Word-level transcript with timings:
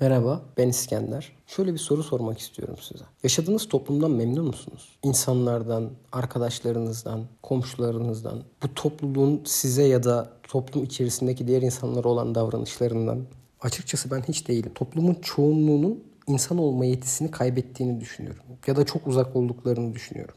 Merhaba, 0.00 0.42
ben 0.56 0.68
İskender. 0.68 1.32
Şöyle 1.46 1.72
bir 1.72 1.78
soru 1.78 2.02
sormak 2.02 2.38
istiyorum 2.38 2.76
size. 2.80 3.04
Yaşadığınız 3.22 3.68
toplumdan 3.68 4.10
memnun 4.10 4.46
musunuz? 4.46 4.88
İnsanlardan, 5.02 5.90
arkadaşlarınızdan, 6.12 7.24
komşularınızdan, 7.42 8.42
bu 8.62 8.74
topluluğun 8.74 9.42
size 9.44 9.82
ya 9.82 10.02
da 10.02 10.30
toplum 10.42 10.84
içerisindeki 10.84 11.48
diğer 11.48 11.62
insanlara 11.62 12.08
olan 12.08 12.34
davranışlarından. 12.34 13.20
Açıkçası 13.60 14.10
ben 14.10 14.22
hiç 14.22 14.48
değilim. 14.48 14.72
Toplumun 14.74 15.14
çoğunluğunun 15.14 16.04
insan 16.26 16.58
olma 16.58 16.84
yetisini 16.84 17.30
kaybettiğini 17.30 18.00
düşünüyorum. 18.00 18.42
Ya 18.66 18.76
da 18.76 18.86
çok 18.86 19.06
uzak 19.06 19.36
olduklarını 19.36 19.94
düşünüyorum. 19.94 20.34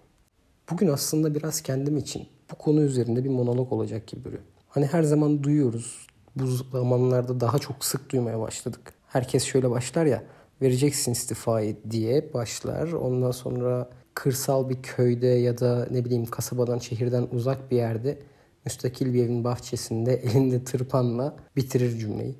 Bugün 0.71 0.87
aslında 0.87 1.35
biraz 1.35 1.61
kendim 1.61 1.97
için 1.97 2.27
bu 2.51 2.55
konu 2.55 2.81
üzerinde 2.81 3.23
bir 3.23 3.29
monolog 3.29 3.73
olacak 3.73 4.07
gibi 4.07 4.23
duruyor. 4.23 4.43
Hani 4.69 4.85
her 4.85 5.03
zaman 5.03 5.43
duyuyoruz. 5.43 6.07
Bu 6.35 6.47
zamanlarda 6.47 7.39
daha 7.39 7.59
çok 7.59 7.85
sık 7.85 8.11
duymaya 8.11 8.39
başladık 8.39 8.93
herkes 9.13 9.43
şöyle 9.43 9.69
başlar 9.69 10.05
ya 10.05 10.23
vereceksin 10.61 11.11
istifayı 11.11 11.77
diye 11.91 12.33
başlar. 12.33 12.91
Ondan 12.91 13.31
sonra 13.31 13.89
kırsal 14.13 14.69
bir 14.69 14.81
köyde 14.81 15.27
ya 15.27 15.57
da 15.57 15.87
ne 15.91 16.05
bileyim 16.05 16.25
kasabadan 16.25 16.79
şehirden 16.79 17.27
uzak 17.31 17.71
bir 17.71 17.75
yerde 17.77 18.19
müstakil 18.65 19.13
bir 19.13 19.23
evin 19.23 19.43
bahçesinde 19.43 20.13
elinde 20.23 20.63
tırpanla 20.63 21.35
bitirir 21.55 21.99
cümleyi. 21.99 22.35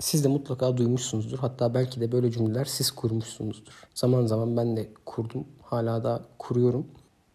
Siz 0.00 0.24
de 0.24 0.28
mutlaka 0.28 0.76
duymuşsunuzdur. 0.76 1.38
Hatta 1.38 1.74
belki 1.74 2.00
de 2.00 2.12
böyle 2.12 2.30
cümleler 2.30 2.64
siz 2.64 2.90
kurmuşsunuzdur. 2.90 3.72
Zaman 3.94 4.26
zaman 4.26 4.56
ben 4.56 4.76
de 4.76 4.88
kurdum. 5.06 5.44
Hala 5.62 6.04
da 6.04 6.24
kuruyorum. 6.38 6.86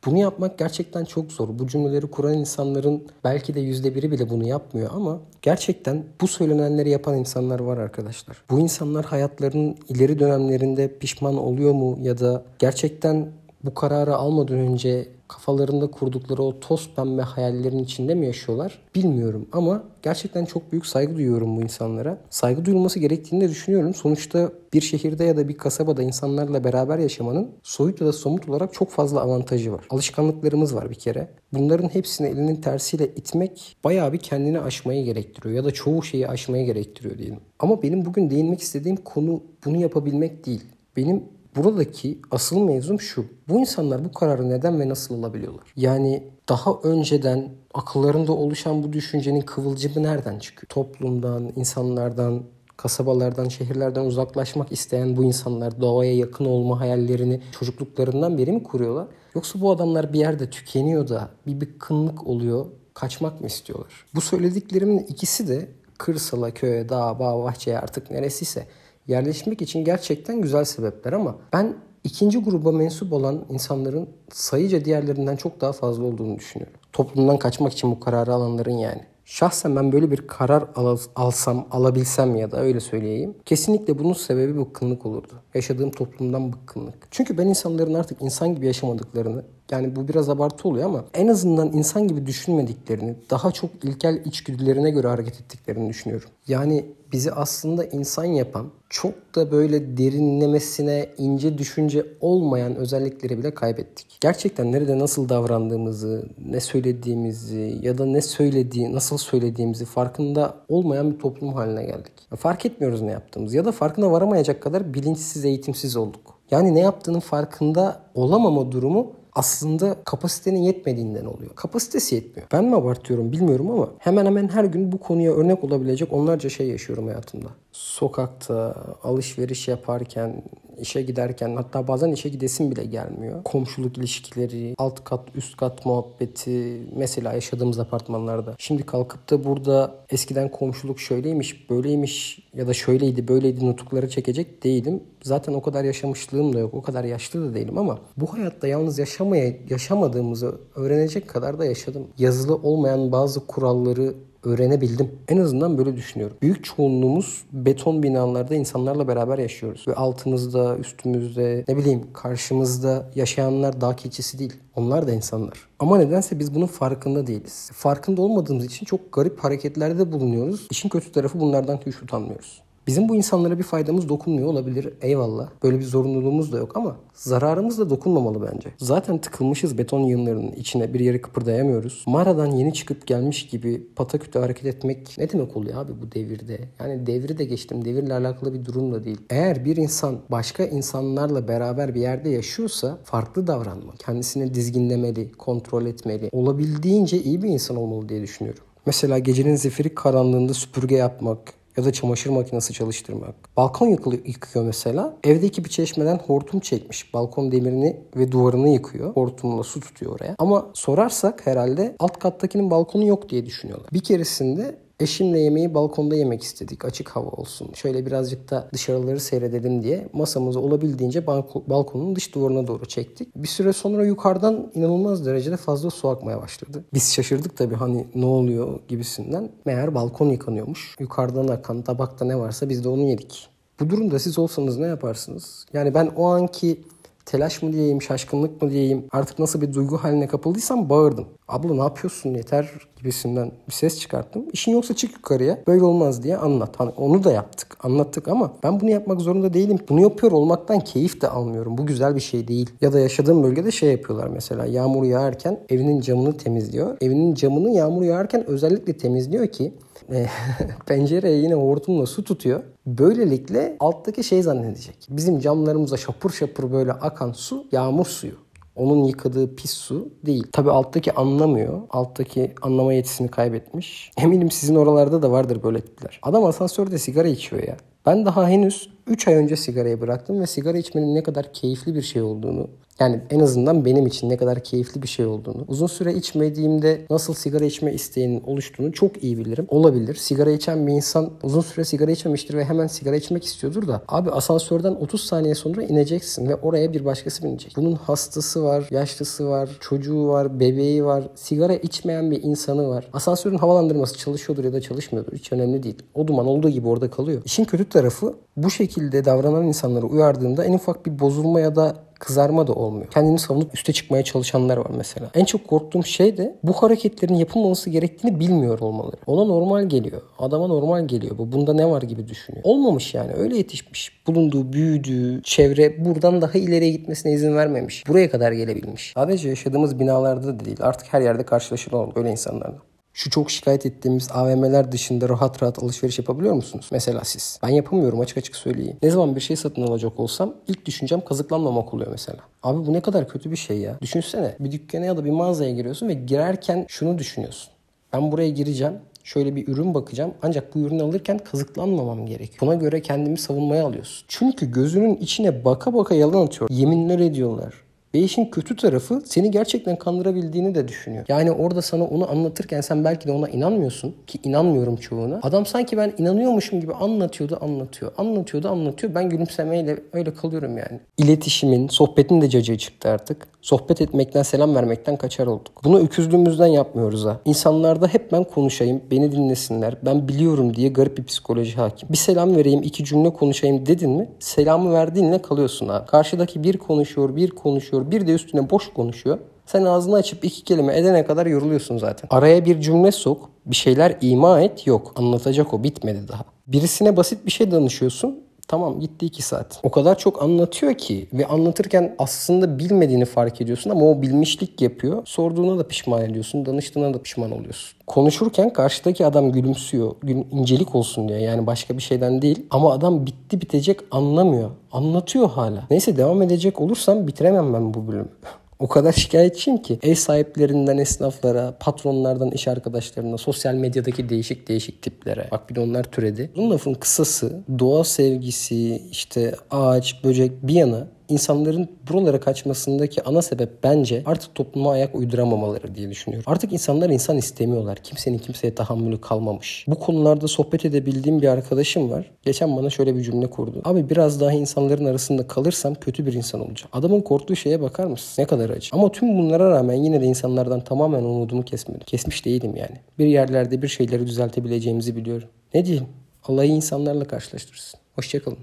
Bunu 0.06 0.18
yapmak 0.18 0.58
gerçekten 0.58 1.06
çok 1.06 1.32
zor. 1.32 1.60
Bu 1.60 1.68
cümleleri 1.68 2.08
kuran 2.08 2.34
insanların 2.34 3.08
belki 3.24 3.54
de 3.54 3.60
yüzde 3.60 3.96
biri 3.96 4.12
bile 4.12 4.30
bunu 4.30 4.48
yapmıyor 4.48 4.90
ama 4.94 5.20
gerçekten 5.42 6.04
bu 6.22 6.28
söylenenleri 6.28 6.90
yapan 6.90 7.18
insanlar 7.18 7.60
var 7.60 7.78
arkadaşlar. 7.78 8.38
Bu 8.50 8.60
insanlar 8.60 9.06
hayatlarının 9.06 9.76
ileri 9.90 10.20
dönemlerinde 10.20 10.98
pişman 10.98 11.38
oluyor 11.38 11.74
mu 11.74 11.98
ya 12.02 12.20
da 12.20 12.44
gerçekten 12.60 13.28
bu 13.64 13.74
kararı 13.74 14.16
almadan 14.16 14.58
önce 14.58 15.08
kafalarında 15.28 15.92
kurdukları 15.92 16.44
o 16.44 16.60
toz 16.60 16.90
pembe 16.96 17.22
hayallerin 17.22 17.80
içinde 17.80 18.16
mi 18.16 18.26
yaşıyorlar 18.26 18.80
bilmiyorum 18.96 19.48
ama 19.52 19.84
gerçekten 20.02 20.46
çok 20.46 20.72
büyük 20.72 20.86
saygı 20.86 21.16
duyuyorum 21.16 21.58
bu 21.58 21.62
insanlara. 21.62 22.18
Saygı 22.30 22.66
duyulması 22.66 23.00
gerektiğini 23.00 23.42
de 23.42 23.50
düşünüyorum. 23.50 23.94
Sonuçta 23.94 24.52
bir 24.74 24.82
şehirde 24.82 25.24
ya 25.24 25.38
da 25.38 25.50
bir 25.50 25.58
kasabada 25.58 26.04
insanlarla 26.04 26.64
beraber 26.64 27.00
yaşamanın 27.00 27.52
soyut 27.64 28.02
ya 28.02 28.08
da 28.08 28.14
somut 28.14 28.50
olarak 28.50 28.74
çok 28.74 28.90
fazla 28.90 29.22
avantajı 29.22 29.72
var. 29.72 29.86
Alışkanlıklarımız 29.90 30.76
var 30.76 30.90
bir 30.90 30.96
kere. 30.96 31.28
Bunların 31.54 31.90
hepsini 31.90 32.28
elinin 32.28 32.56
tersiyle 32.56 33.08
itmek 33.08 33.78
bayağı 33.84 34.14
bir 34.14 34.18
kendini 34.18 34.60
aşmayı 34.60 35.06
gerektiriyor 35.06 35.56
ya 35.56 35.64
da 35.64 35.72
çoğu 35.72 36.04
şeyi 36.04 36.28
aşmayı 36.28 36.66
gerektiriyor 36.66 37.18
diyelim. 37.18 37.40
Ama 37.60 37.82
benim 37.82 38.06
bugün 38.06 38.30
değinmek 38.30 38.62
istediğim 38.62 38.98
konu 38.98 39.44
bunu 39.66 39.78
yapabilmek 39.78 40.46
değil. 40.46 40.64
Benim 40.98 41.24
Buradaki 41.58 42.20
asıl 42.32 42.60
mevzum 42.60 43.02
şu. 43.02 43.26
Bu 43.50 43.60
insanlar 43.60 44.06
bu 44.06 44.12
kararı 44.12 44.50
neden 44.50 44.80
ve 44.80 44.90
nasıl 44.90 45.20
alabiliyorlar? 45.20 45.64
Yani 45.76 46.24
daha 46.50 46.74
önceden 46.84 47.50
akıllarında 47.74 48.32
oluşan 48.32 48.84
bu 48.84 48.94
düşüncenin 48.94 49.42
kıvılcımı 49.42 50.04
nereden 50.04 50.40
çıkıyor? 50.40 50.70
Toplumdan, 50.70 51.52
insanlardan, 51.56 52.44
kasabalardan, 52.78 53.48
şehirlerden 53.50 54.06
uzaklaşmak 54.06 54.72
isteyen 54.72 55.18
bu 55.18 55.24
insanlar 55.24 55.82
doğaya 55.82 56.16
yakın 56.16 56.46
olma 56.46 56.80
hayallerini 56.80 57.42
çocukluklarından 57.60 58.38
beri 58.38 58.52
mi 58.52 58.64
kuruyorlar? 58.64 59.08
Yoksa 59.36 59.62
bu 59.62 59.72
adamlar 59.72 60.14
bir 60.14 60.20
yerde 60.20 60.50
tükeniyor 60.50 61.08
da 61.08 61.30
bir 61.48 61.62
bıkkınlık 61.62 62.28
oluyor, 62.28 62.66
kaçmak 62.94 63.42
mı 63.42 63.48
istiyorlar? 63.48 64.06
Bu 64.16 64.22
söylediklerimin 64.22 65.00
ikisi 65.00 65.48
de 65.48 65.68
kırsala, 65.98 66.52
köye, 66.52 66.90
dağa, 66.90 67.20
bağ, 67.20 67.44
bahçeye 67.44 67.80
artık 67.80 68.12
neresiyse 68.12 68.68
yerleşmek 69.08 69.62
için 69.62 69.86
gerçekten 69.86 70.42
güzel 70.42 70.64
sebepler 70.64 71.14
ama 71.14 71.36
ben 71.54 71.76
ikinci 72.04 72.38
gruba 72.38 72.72
mensup 72.72 73.14
olan 73.14 73.46
insanların 73.50 74.10
sayıca 74.32 74.86
diğerlerinden 74.86 75.36
çok 75.36 75.62
daha 75.62 75.72
fazla 75.72 76.04
olduğunu 76.04 76.36
düşünüyorum. 76.36 76.80
Toplumdan 76.94 77.38
kaçmak 77.38 77.74
için 77.74 77.92
bu 77.92 78.00
kararı 78.00 78.34
alanların 78.34 78.78
yani. 78.78 79.02
Şahsen 79.26 79.76
ben 79.76 79.92
böyle 79.92 80.12
bir 80.12 80.28
karar 80.28 80.64
al 80.76 80.98
alsam, 81.16 81.68
alabilsem 81.72 82.36
ya 82.36 82.52
da 82.52 82.62
öyle 82.62 82.80
söyleyeyim. 82.80 83.36
Kesinlikle 83.46 84.00
bunun 84.00 84.14
sebebi 84.14 84.60
bıkkınlık 84.60 85.06
olurdu. 85.06 85.34
Yaşadığım 85.54 85.92
toplumdan 85.92 86.54
bıkkınlık. 86.54 87.08
Çünkü 87.12 87.38
ben 87.38 87.48
insanların 87.48 87.94
artık 87.94 88.22
insan 88.22 88.56
gibi 88.56 88.66
yaşamadıklarını, 88.66 89.44
yani 89.72 89.96
bu 89.96 90.08
biraz 90.08 90.30
abartı 90.30 90.70
oluyor 90.70 90.86
ama 90.86 91.06
en 91.14 91.28
azından 91.28 91.74
insan 91.74 92.08
gibi 92.08 92.26
düşünmediklerini, 92.26 93.16
daha 93.30 93.52
çok 93.52 93.70
ilkel 93.84 94.22
içgüdülerine 94.26 94.92
göre 94.92 95.08
hareket 95.08 95.34
ettiklerini 95.42 95.90
düşünüyorum. 95.90 96.30
Yani 96.48 96.86
bizi 97.14 97.32
aslında 97.32 97.86
insan 97.86 98.26
yapan, 98.26 98.68
çok 98.90 99.36
da 99.36 99.52
böyle 99.52 99.98
derinlemesine 99.98 101.10
ince 101.18 101.58
düşünce 101.58 102.06
olmayan 102.22 102.76
özellikleri 102.76 103.38
bile 103.38 103.54
kaybettik. 103.54 104.18
Gerçekten 104.22 104.72
nerede 104.72 105.00
nasıl 105.00 105.30
davrandığımızı, 105.30 106.30
ne 106.46 106.60
söylediğimizi 106.60 107.80
ya 107.82 107.98
da 107.98 108.06
ne 108.06 108.22
söylediği, 108.22 108.94
nasıl 108.94 109.18
söylediğimizi 109.18 109.86
farkında 109.86 110.56
olmayan 110.70 111.14
bir 111.14 111.20
toplum 111.20 111.54
haline 111.54 111.84
geldik. 111.84 112.14
Fark 112.38 112.66
etmiyoruz 112.66 113.02
ne 113.02 113.12
yaptığımız 113.12 113.54
ya 113.54 113.66
da 113.66 113.72
farkına 113.72 114.12
varamayacak 114.12 114.62
kadar 114.62 114.94
bilinçsiz, 114.94 115.46
eğitimsiz 115.46 115.96
olduk. 115.96 116.38
Yani 116.52 116.76
ne 116.76 116.80
yaptığının 116.80 117.20
farkında 117.20 118.02
olamama 118.14 118.72
durumu 118.72 119.12
aslında 119.38 119.96
kapasitenin 120.06 120.60
yetmediğinden 120.60 121.26
oluyor. 121.26 121.56
Kapasitesi 121.56 122.16
yetmiyor. 122.16 122.48
Ben 122.52 122.66
mi 122.66 122.76
abartıyorum 122.76 123.32
bilmiyorum 123.32 123.72
ama 123.72 123.90
hemen 124.00 124.26
hemen 124.26 124.48
her 124.48 124.64
gün 124.64 124.92
bu 124.92 125.00
konuya 125.00 125.34
örnek 125.34 125.64
olabilecek 125.64 126.14
onlarca 126.14 126.50
şey 126.50 126.68
yaşıyorum 126.68 127.08
hayatımda. 127.08 127.48
Sokakta, 127.78 128.76
alışveriş 129.04 129.68
yaparken, 129.68 130.44
işe 130.82 131.02
giderken 131.02 131.56
hatta 131.56 131.88
bazen 131.88 132.12
işe 132.12 132.30
gidesim 132.30 132.72
bile 132.72 132.86
gelmiyor. 132.86 133.44
Komşuluk 133.44 133.98
ilişkileri, 133.98 134.76
alt 134.78 135.04
kat 135.04 135.20
üst 135.36 135.58
kat 135.58 135.86
muhabbeti 135.86 136.82
mesela 136.96 137.34
yaşadığımız 137.34 137.80
apartmanlarda. 137.80 138.56
Şimdi 138.58 138.84
kalkıp 138.84 139.32
da 139.32 139.44
burada 139.44 139.96
eskiden 140.10 140.52
komşuluk 140.52 141.00
şöyleymiş, 141.00 141.70
böyleymiş 141.70 142.40
ya 142.54 142.68
da 142.68 142.74
şöyleydi, 142.74 143.28
böyleydi 143.28 143.66
nutukları 143.66 144.10
çekecek 144.10 144.64
değilim. 144.64 145.04
Zaten 145.24 145.54
o 145.54 145.62
kadar 145.62 145.84
yaşamışlığım 145.84 146.54
da 146.54 146.60
yok, 146.60 146.74
o 146.74 146.82
kadar 146.82 147.04
yaşlı 147.04 147.50
da 147.50 147.54
değilim 147.54 147.78
ama 147.78 148.00
bu 148.18 148.34
hayatta 148.34 148.68
yalnız 148.68 149.00
yaşamaya 149.00 149.54
yaşamadığımızı 149.70 150.56
öğrenecek 150.76 151.28
kadar 151.28 151.60
da 151.60 151.66
yaşadım. 151.66 152.08
Yazılı 152.18 152.56
olmayan 152.56 153.12
bazı 153.12 153.48
kuralları 153.48 154.16
öğrenebildim. 154.44 155.12
En 155.28 155.38
azından 155.38 155.78
böyle 155.78 155.96
düşünüyorum. 155.96 156.38
Büyük 156.42 156.64
çoğunluğumuz 156.64 157.44
beton 157.52 158.04
binalarda 158.04 158.56
insanlarla 158.56 159.08
beraber 159.08 159.38
yaşıyoruz. 159.38 159.88
Ve 159.88 159.96
altımızda, 159.96 160.78
üstümüzde, 160.78 161.66
ne 161.68 161.78
bileyim 161.78 162.02
karşımızda 162.14 163.10
yaşayanlar 163.16 163.82
dağ 163.82 163.96
keçisi 163.96 164.40
değil. 164.40 164.54
Onlar 164.76 165.08
da 165.08 165.12
insanlar. 165.12 165.68
Ama 165.80 165.98
nedense 165.98 166.40
biz 166.40 166.56
bunun 166.56 166.66
farkında 166.66 167.28
değiliz. 167.28 167.70
Farkında 167.74 168.22
olmadığımız 168.22 168.66
için 168.66 168.86
çok 168.86 169.12
garip 169.14 169.40
hareketlerde 169.40 170.12
bulunuyoruz. 170.12 170.68
İşin 170.72 170.90
kötü 170.90 171.12
tarafı 171.12 171.40
bunlardan 171.40 171.80
hiç 171.86 172.04
utanmıyoruz. 172.04 172.67
Bizim 172.88 173.10
bu 173.10 173.16
insanlara 173.16 173.58
bir 173.58 173.64
faydamız 173.64 174.10
dokunmuyor 174.10 174.48
olabilir. 174.48 174.94
Eyvallah. 175.02 175.50
Böyle 175.64 175.80
bir 175.80 175.84
zorunluluğumuz 175.84 176.54
da 176.54 176.58
yok 176.58 176.78
ama 176.78 176.96
zararımız 177.14 177.80
da 177.80 177.90
dokunmamalı 177.90 178.50
bence. 178.54 178.70
Zaten 178.78 179.18
tıkılmışız 179.18 179.78
beton 179.78 180.00
yığınlarının 180.00 180.52
içine 180.52 180.94
bir 180.94 181.00
yere 181.00 181.22
kıpırdayamıyoruz. 181.22 182.04
Mağaradan 182.08 182.46
yeni 182.46 182.74
çıkıp 182.74 183.08
gelmiş 183.08 183.48
gibi 183.48 183.88
pataküte 183.96 184.40
hareket 184.40 184.66
etmek 184.66 185.16
ne 185.18 185.30
demek 185.30 185.58
oluyor 185.58 185.78
abi 185.82 185.92
bu 186.02 186.12
devirde? 186.12 186.60
Yani 186.80 187.08
devri 187.08 187.38
de 187.38 187.46
geçtim. 187.46 187.86
Devirle 187.86 188.14
alakalı 188.14 188.54
bir 188.54 188.66
durum 188.66 188.94
da 188.94 189.04
değil. 189.04 189.18
Eğer 189.30 189.66
bir 189.66 189.78
insan 189.78 190.20
başka 190.32 190.66
insanlarla 190.66 191.48
beraber 191.48 191.96
bir 191.96 192.02
yerde 192.02 192.30
yaşıyorsa 192.30 193.00
farklı 193.04 193.48
davranmalı. 193.48 193.98
Kendisini 193.98 194.54
dizginlemeli, 194.54 195.32
kontrol 195.32 195.86
etmeli. 195.86 196.30
Olabildiğince 196.32 197.22
iyi 197.22 197.44
bir 197.44 197.50
insan 197.50 197.78
olmalı 197.78 198.10
diye 198.10 198.22
düşünüyorum. 198.22 198.64
Mesela 198.86 199.20
gecenin 199.20 199.56
zifiri 199.56 199.96
karanlığında 199.96 200.54
süpürge 200.54 200.96
yapmak, 200.96 201.54
ya 201.78 201.86
da 201.86 201.92
çamaşır 201.92 202.30
makinesi 202.30 202.74
çalıştırmak. 202.74 203.36
Balkon 203.58 203.88
yıkıyor 203.88 204.66
mesela. 204.66 205.18
Evdeki 205.24 205.66
bir 205.66 205.70
çeşmeden 205.70 206.18
hortum 206.18 206.60
çekmiş. 206.60 207.14
Balkon 207.14 207.52
demirini 207.52 207.98
ve 208.16 208.32
duvarını 208.32 208.70
yıkıyor. 208.70 209.14
Hortumla 209.14 209.64
su 209.64 209.80
tutuyor 209.80 210.12
oraya. 210.20 210.36
Ama 210.40 210.70
sorarsak 210.74 211.48
herhalde 211.48 211.96
alt 212.00 212.20
kattakinin 212.20 212.72
balkonu 212.72 213.06
yok 213.06 213.30
diye 213.30 213.46
düşünüyorlar. 213.46 213.90
Bir 213.94 214.00
keresinde 214.00 214.78
Eşimle 215.00 215.40
yemeği 215.40 215.74
balkonda 215.74 216.16
yemek 216.16 216.44
istedik. 216.44 216.86
Açık 216.86 217.10
hava 217.10 217.30
olsun. 217.30 217.70
Şöyle 217.74 218.06
birazcık 218.06 218.52
da 218.52 218.70
dışarıları 218.74 219.20
seyredelim 219.20 219.84
diye 219.84 220.10
masamızı 220.14 220.60
olabildiğince 220.60 221.28
balkonun 221.68 222.16
dış 222.16 222.36
duvarına 222.36 222.68
doğru 222.68 222.86
çektik. 222.86 223.36
Bir 223.36 223.48
süre 223.48 223.74
sonra 223.74 224.06
yukarıdan 224.06 224.72
inanılmaz 224.76 225.26
derecede 225.26 225.58
fazla 225.58 225.90
su 225.90 226.10
akmaya 226.10 226.42
başladı. 226.42 226.86
Biz 226.94 227.14
şaşırdık 227.14 227.58
tabii 227.58 227.76
hani 227.76 228.08
ne 228.16 228.26
oluyor 228.26 228.80
gibisinden. 228.88 229.50
Meğer 229.66 229.96
balkon 229.96 230.30
yıkanıyormuş. 230.30 230.96
Yukarıdan 231.00 231.48
akan 231.48 231.82
tabakta 231.82 232.26
ne 232.26 232.40
varsa 232.40 232.70
biz 232.70 232.84
de 232.84 232.90
onu 232.90 233.02
yedik. 233.02 233.50
Bu 233.80 233.90
durumda 233.90 234.20
siz 234.20 234.40
olsanız 234.40 234.78
ne 234.78 234.88
yaparsınız? 234.88 235.66
Yani 235.74 235.94
ben 235.94 236.12
o 236.16 236.26
anki 236.26 236.82
telaş 237.28 237.64
mı 237.64 237.74
diyeyim, 237.74 238.02
şaşkınlık 238.02 238.62
mı 238.62 238.72
diyeyim 238.72 239.06
artık 239.12 239.40
nasıl 239.40 239.62
bir 239.62 239.74
duygu 239.74 239.98
haline 239.98 240.28
kapıldıysam 240.28 240.90
bağırdım. 240.90 241.26
Abla 241.48 241.74
ne 241.74 241.82
yapıyorsun 241.82 242.30
yeter 242.30 242.72
gibisinden 242.98 243.52
bir 243.68 243.74
ses 243.74 244.00
çıkarttım. 244.00 244.46
İşin 244.54 244.72
yoksa 244.72 244.96
çık 244.96 245.14
yukarıya 245.14 245.60
böyle 245.68 245.84
olmaz 245.84 246.24
diye 246.24 246.38
anlat. 246.38 246.76
Hani 246.78 246.92
onu 246.98 247.24
da 247.24 247.32
yaptık 247.32 247.78
anlattık 247.86 248.28
ama 248.28 248.54
ben 248.64 248.80
bunu 248.80 248.90
yapmak 248.90 249.22
zorunda 249.22 249.54
değilim. 249.54 249.78
Bunu 249.90 250.02
yapıyor 250.02 250.32
olmaktan 250.32 250.80
keyif 250.80 251.22
de 251.22 251.28
almıyorum. 251.30 251.78
Bu 251.78 251.86
güzel 251.86 252.16
bir 252.16 252.22
şey 252.22 252.48
değil. 252.48 252.70
Ya 252.82 252.94
da 252.94 253.00
yaşadığım 253.00 253.44
bölgede 253.44 253.72
şey 253.72 253.92
yapıyorlar 253.92 254.28
mesela 254.28 254.66
yağmur 254.66 255.04
yağarken 255.04 255.60
evinin 255.70 256.02
camını 256.02 256.38
temizliyor. 256.38 256.98
Evinin 257.02 257.34
camını 257.34 257.70
yağmur 257.70 258.02
yağarken 258.02 258.48
özellikle 258.48 258.98
temizliyor 258.98 259.48
ki 259.48 259.74
e, 260.14 260.28
pencereye 260.86 261.38
yine 261.38 261.54
hortumla 261.54 262.06
su 262.06 262.24
tutuyor. 262.24 262.64
Böylelikle 262.86 263.78
alttaki 263.80 264.24
şey 264.24 264.44
zannedecek. 264.44 264.96
Bizim 265.10 265.40
camlarımıza 265.40 265.98
şapur 265.98 266.32
şapur 266.32 266.72
böyle 266.72 266.92
akan 266.92 267.32
su 267.32 267.66
yağmur 267.72 268.06
suyu. 268.06 268.48
Onun 268.76 269.04
yıkadığı 269.04 269.56
pis 269.56 269.72
su 269.72 270.10
değil. 270.26 270.44
Tabi 270.52 270.72
alttaki 270.72 271.14
anlamıyor. 271.14 271.82
Alttaki 271.90 272.54
anlama 272.62 272.94
yetisini 272.94 273.28
kaybetmiş. 273.28 274.12
Eminim 274.18 274.52
sizin 274.52 274.76
oralarda 274.76 275.22
da 275.22 275.32
vardır 275.32 275.64
böyle 275.64 275.82
tipler. 275.82 276.20
Adam 276.24 276.46
asansörde 276.46 276.98
sigara 276.98 277.28
içiyor 277.28 277.64
ya. 277.64 277.78
Ben 278.06 278.26
daha 278.26 278.50
henüz 278.50 278.90
3 279.08 279.28
ay 279.28 279.36
önce 279.36 279.56
sigarayı 279.56 280.02
bıraktım 280.02 280.42
ve 280.42 280.48
sigara 280.48 280.78
içmenin 280.78 281.16
ne 281.16 281.24
kadar 281.24 281.54
keyifli 281.54 281.96
bir 281.96 282.02
şey 282.02 282.22
olduğunu 282.22 282.70
yani 283.00 283.22
en 283.30 283.40
azından 283.40 283.86
benim 283.86 284.08
için 284.08 284.30
ne 284.30 284.38
kadar 284.38 284.64
keyifli 284.64 285.02
bir 285.02 285.08
şey 285.08 285.26
olduğunu, 285.26 285.66
uzun 285.68 285.88
süre 285.88 286.14
içmediğimde 286.14 287.02
nasıl 287.10 287.34
sigara 287.34 287.66
içme 287.66 287.94
isteğinin 287.94 288.44
oluştuğunu 288.46 288.92
çok 288.92 289.24
iyi 289.24 289.38
bilirim. 289.38 289.66
Olabilir. 289.70 290.16
Sigara 290.16 290.52
içen 290.52 290.88
bir 290.88 290.94
insan 290.94 291.32
uzun 291.44 291.62
süre 291.62 291.86
sigara 291.86 292.12
içmemiştir 292.12 292.58
ve 292.58 292.66
hemen 292.66 292.88
sigara 292.88 293.16
içmek 293.16 293.44
istiyordur 293.46 293.88
da 293.88 294.02
abi 294.08 294.32
asansörden 294.32 294.96
30 294.96 295.22
saniye 295.22 295.56
sonra 295.56 295.84
ineceksin 295.84 296.50
ve 296.50 296.56
oraya 296.56 296.94
bir 296.94 297.06
başkası 297.06 297.44
binecek. 297.44 297.74
Bunun 297.78 297.96
hastası 297.96 298.64
var, 298.64 298.88
yaşlısı 298.92 299.48
var, 299.48 299.70
çocuğu 299.80 300.28
var, 300.28 300.60
bebeği 300.60 301.06
var, 301.06 301.24
sigara 301.36 301.74
içmeyen 301.74 302.32
bir 302.32 302.44
insanı 302.44 302.90
var. 302.90 303.10
Asansörün 303.14 303.58
havalandırması 303.58 304.18
çalışıyordur 304.18 304.64
ya 304.64 304.74
da 304.74 304.82
çalışmıyordur. 304.82 305.34
Hiç 305.34 305.54
önemli 305.54 305.84
değil. 305.84 306.04
O 306.14 306.28
duman 306.28 306.48
olduğu 306.48 306.70
gibi 306.70 306.88
orada 306.88 307.10
kalıyor. 307.10 307.42
İşin 307.46 307.66
kötü 307.66 307.90
tarafı 307.90 308.36
bu 308.58 308.70
şekilde 308.70 308.97
davranan 309.02 309.68
insanları 309.68 310.06
uyardığında 310.06 310.66
en 310.66 310.74
ufak 310.74 311.06
bir 311.06 311.20
bozulma 311.20 311.60
ya 311.60 311.76
da 311.76 311.96
kızarma 312.20 312.68
da 312.68 312.74
olmuyor. 312.74 313.08
Kendini 313.08 313.40
savunup 313.40 313.76
üste 313.76 313.94
çıkmaya 313.94 314.24
çalışanlar 314.24 314.78
var 314.78 314.92
mesela. 314.98 315.30
En 315.34 315.46
çok 315.46 315.68
korktuğum 315.68 316.04
şey 316.04 316.38
de 316.38 316.56
bu 316.64 316.74
hareketlerin 316.74 317.36
yapılmaması 317.36 317.90
gerektiğini 317.90 318.40
bilmiyor 318.40 318.80
olmaları. 318.80 319.18
Ona 319.28 319.46
normal 319.46 319.84
geliyor. 319.84 320.22
Adama 320.40 320.68
normal 320.68 321.08
geliyor. 321.08 321.38
Bu 321.38 321.52
bunda 321.52 321.74
ne 321.74 321.90
var 321.90 322.02
gibi 322.02 322.28
düşünüyor. 322.28 322.64
Olmamış 322.66 323.14
yani. 323.14 323.34
Öyle 323.34 323.58
yetişmiş. 323.58 324.12
Bulunduğu, 324.28 324.74
büyüdüğü 324.74 325.42
çevre 325.44 326.06
buradan 326.06 326.42
daha 326.42 326.58
ileriye 326.58 326.92
gitmesine 326.92 327.32
izin 327.32 327.56
vermemiş. 327.56 328.08
Buraya 328.08 328.30
kadar 328.30 328.52
gelebilmiş. 328.52 329.12
Sadece 329.14 329.50
yaşadığımız 329.50 330.00
binalarda 330.00 330.48
da 330.48 330.66
değil. 330.66 330.78
Artık 330.82 331.14
her 331.14 331.22
yerde 331.22 331.44
karşılaşılan 331.44 332.08
oldu 332.08 332.14
öyle 332.16 332.32
insanlarla. 332.32 332.78
Şu 333.18 333.30
çok 333.30 333.52
şikayet 333.52 333.86
ettiğimiz 333.86 334.32
AVM'ler 334.32 334.92
dışında 334.92 335.30
rahat 335.30 335.64
rahat 335.64 335.84
alışveriş 335.84 336.20
yapabiliyor 336.20 336.54
musunuz? 336.54 336.90
Mesela 336.92 337.24
siz. 337.24 337.60
Ben 337.64 337.70
yapamıyorum 337.70 338.20
açık 338.20 338.38
açık 338.38 338.56
söyleyeyim. 338.56 338.98
Ne 339.04 339.10
zaman 339.10 339.36
bir 339.36 339.42
şey 339.42 339.56
satın 339.56 339.82
alacak 339.82 340.20
olsam 340.20 340.54
ilk 340.68 340.86
düşüncem 340.86 341.22
kazıklanmamak 341.26 341.94
oluyor 341.94 342.12
mesela. 342.12 342.40
Abi 342.64 342.88
bu 342.88 342.94
ne 342.94 343.02
kadar 343.02 343.28
kötü 343.28 343.52
bir 343.52 343.56
şey 343.56 343.78
ya. 343.78 343.98
Düşünsene 344.02 344.56
bir 344.60 344.72
dükkana 344.72 345.06
ya 345.06 345.18
da 345.18 345.26
bir 345.26 345.32
mağazaya 345.32 345.72
giriyorsun 345.72 346.08
ve 346.08 346.14
girerken 346.14 346.86
şunu 346.90 347.18
düşünüyorsun. 347.18 347.74
Ben 348.14 348.32
buraya 348.32 348.50
gireceğim 348.50 348.94
şöyle 349.24 349.56
bir 349.56 349.68
ürün 349.68 349.94
bakacağım. 349.94 350.34
Ancak 350.42 350.76
bu 350.76 350.80
ürünü 350.80 351.04
alırken 351.04 351.38
kazıklanmamam 351.38 352.26
gerekiyor. 352.26 352.62
Buna 352.62 352.76
göre 352.76 353.02
kendimi 353.02 353.38
savunmaya 353.38 353.86
alıyorsun. 353.86 354.26
Çünkü 354.28 354.72
gözünün 354.72 355.16
içine 355.16 355.66
baka 355.66 355.94
baka 355.94 356.16
yalan 356.16 356.46
atıyor. 356.46 356.70
Yeminler 356.70 357.20
ediyorlar. 357.20 357.74
Ve 358.18 358.22
işin 358.22 358.46
kötü 358.46 358.76
tarafı 358.76 359.22
seni 359.26 359.52
gerçekten 359.52 359.96
kandırabildiğini 359.96 360.76
de 360.76 360.88
düşünüyor. 360.88 361.26
Yani 361.28 361.52
orada 361.52 361.82
sana 361.82 362.04
onu 362.04 362.32
anlatırken 362.32 362.82
sen 362.82 363.04
belki 363.04 363.28
de 363.28 363.32
ona 363.32 363.50
inanmıyorsun 363.50 364.16
ki 364.28 364.40
inanmıyorum 364.44 364.96
çoğuna. 364.96 365.40
Adam 365.44 365.66
sanki 365.66 365.98
ben 365.98 366.14
inanıyormuşum 366.18 366.82
gibi 366.82 366.94
anlatıyordu 366.94 367.58
anlatıyor. 367.62 368.12
Anlatıyordu 368.18 368.70
anlatıyor. 368.70 369.16
Ben 369.16 369.30
gülümsemeyle 369.30 369.98
öyle 370.14 370.34
kalıyorum 370.34 370.78
yani. 370.78 371.00
İletişimin, 371.18 371.88
sohbetin 371.88 372.42
de 372.42 372.50
cacığı 372.50 372.78
çıktı 372.78 373.10
artık. 373.10 373.48
Sohbet 373.62 374.02
etmekten, 374.02 374.44
selam 374.44 374.76
vermekten 374.76 375.18
kaçar 375.18 375.48
olduk. 375.48 375.84
Bunu 375.84 376.00
öküzlüğümüzden 376.00 376.68
yapmıyoruz 376.68 377.26
ha. 377.26 377.40
İnsanlarda 377.46 378.08
hep 378.08 378.32
ben 378.32 378.44
konuşayım, 378.44 379.02
beni 379.12 379.32
dinlesinler, 379.32 379.98
ben 380.06 380.28
biliyorum 380.28 380.76
diye 380.76 380.90
garip 380.90 381.18
bir 381.18 381.24
psikoloji 381.24 381.76
hakim. 381.76 382.10
Bir 382.10 382.18
selam 382.18 382.56
vereyim, 382.56 382.84
iki 382.84 383.04
cümle 383.04 383.34
konuşayım 383.34 383.86
dedin 383.86 384.12
mi 384.12 384.30
selamı 384.40 384.94
verdiğinle 384.94 385.42
kalıyorsun 385.42 385.88
ha. 385.88 386.06
Karşıdaki 386.06 386.64
bir 386.64 386.78
konuşuyor, 386.78 387.36
bir 387.36 387.50
konuşuyor, 387.50 388.12
bir 388.12 388.28
de 388.28 388.34
üstüne 388.34 388.70
boş 388.70 388.94
konuşuyor. 388.94 389.40
Sen 389.66 389.84
ağzını 389.84 390.16
açıp 390.16 390.46
iki 390.46 390.64
kelime 390.64 390.98
edene 390.98 391.26
kadar 391.26 391.46
yoruluyorsun 391.46 391.98
zaten. 391.98 392.28
Araya 392.32 392.66
bir 392.66 392.82
cümle 392.82 393.12
sok, 393.12 393.50
bir 393.66 393.76
şeyler 393.76 394.18
ima 394.22 394.62
et 394.62 394.88
yok. 394.88 395.14
Anlatacak 395.16 395.74
o 395.74 395.84
bitmedi 395.84 396.28
daha. 396.28 396.44
Birisine 396.68 397.18
basit 397.18 397.46
bir 397.46 397.52
şey 397.52 397.72
danışıyorsun. 397.72 398.47
Tamam 398.68 399.00
gitti 399.00 399.26
iki 399.26 399.42
saat. 399.42 399.80
O 399.84 399.92
kadar 399.92 400.18
çok 400.18 400.42
anlatıyor 400.44 400.94
ki 400.94 401.28
ve 401.34 401.46
anlatırken 401.46 402.16
aslında 402.20 402.80
bilmediğini 402.80 403.26
fark 403.26 403.62
ediyorsun 403.62 403.90
ama 403.90 404.06
o 404.06 404.22
bilmişlik 404.22 404.82
yapıyor. 404.82 405.22
Sorduğuna 405.26 405.80
da 405.80 405.88
pişman 405.88 406.22
ediyorsun, 406.22 406.66
danıştığına 406.66 407.14
da 407.14 407.22
pişman 407.22 407.52
oluyorsun. 407.52 407.98
Konuşurken 408.08 408.74
karşıdaki 408.74 409.26
adam 409.26 409.52
gülümsüyor. 409.52 410.16
incelik 410.52 410.96
olsun 410.96 411.30
diye 411.30 411.40
yani 411.40 411.68
başka 411.68 411.98
bir 411.98 412.02
şeyden 412.02 412.42
değil. 412.42 412.66
Ama 412.70 412.94
adam 412.94 413.26
bitti 413.26 413.62
bitecek 413.62 414.00
anlamıyor. 414.12 414.72
Anlatıyor 414.92 415.50
hala. 415.50 415.84
Neyse 415.90 416.18
devam 416.18 416.42
edecek 416.42 416.82
olursam 416.82 417.28
bitiremem 417.28 417.74
ben 417.74 417.94
bu 417.94 418.08
bölümü. 418.08 418.30
O 418.80 418.88
kadar 418.88 419.12
şikayetçiyim 419.12 419.82
ki 419.82 420.00
ev 420.04 420.16
sahiplerinden 420.16 420.98
esnaflara, 420.98 421.78
patronlardan 421.80 422.52
iş 422.52 422.68
arkadaşlarına, 422.68 423.38
sosyal 423.38 423.74
medyadaki 423.74 424.30
değişik 424.30 424.68
değişik 424.68 425.02
tiplere. 425.02 425.48
Bak 425.52 425.70
bir 425.70 425.76
de 425.76 425.80
onlar 425.80 426.04
türedi. 426.04 426.52
Bunun 426.56 426.72
lafın 426.72 426.94
kısası 426.94 427.64
doğa 427.80 428.04
sevgisi, 428.04 429.02
işte 429.12 429.56
ağaç, 429.72 430.24
böcek 430.24 430.52
bir 430.64 430.74
yana 430.74 431.08
insanların 431.30 431.90
buralara 432.10 432.40
kaçmasındaki 432.40 433.24
ana 433.24 433.42
sebep 433.42 433.84
bence 433.84 434.24
artık 434.26 434.56
topluma 434.56 434.92
ayak 434.92 435.16
uyduramamaları 435.16 435.96
diye 435.96 436.10
düşünüyorum. 436.10 436.52
Artık 436.52 436.74
insanlar 436.74 437.10
insan 437.10 437.38
istemiyorlar. 437.38 437.98
Kimsenin 437.98 438.38
kimseye 438.38 438.76
tahammülü 438.76 439.22
kalmamış. 439.22 439.86
Bu 439.88 439.96
konularda 440.00 440.48
sohbet 440.48 440.86
edebildiğim 440.86 441.42
bir 441.42 441.48
arkadaşım 441.48 442.12
var. 442.12 442.32
Geçen 442.46 442.78
bana 442.78 442.90
şöyle 442.90 443.16
bir 443.16 443.22
cümle 443.22 443.50
kurdu. 443.50 443.82
Abi 443.86 444.10
biraz 444.10 444.42
daha 444.42 444.52
insanların 444.52 445.06
arasında 445.06 445.48
kalırsam 445.48 445.96
kötü 445.96 446.26
bir 446.26 446.34
insan 446.34 446.62
olacağım. 446.62 446.90
Adamın 446.94 447.22
korktuğu 447.22 447.56
şeye 447.56 447.82
bakar 447.82 448.06
mısın? 448.06 448.42
Ne 448.42 448.46
kadar 448.46 448.70
acı. 448.70 448.90
Ama 448.92 449.12
tüm 449.12 449.38
bunlara 449.38 449.72
rağmen 449.72 449.96
yine 449.96 450.22
de 450.22 450.26
insanlardan 450.26 450.84
tamamen 450.84 451.24
umudumu 451.24 451.64
kesmedim. 451.64 452.02
Kesmiş 452.06 452.46
değilim 452.46 452.76
yani. 452.76 452.98
Bir 453.20 453.26
yerlerde 453.26 453.82
bir 453.82 453.88
şeyleri 453.88 454.28
düzeltebileceğimizi 454.28 455.16
biliyorum. 455.16 455.48
Ne 455.74 455.86
diyeyim? 455.86 456.06
Allah 456.44 456.64
iyi 456.64 456.76
insanlarla 456.76 457.26
karşılaştırsın. 457.26 458.00
Hoşçakalın. 458.16 458.58